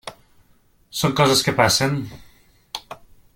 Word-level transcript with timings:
Són 1.01 1.13
coses 1.19 1.45
que 1.49 1.53
passen. 1.61 2.01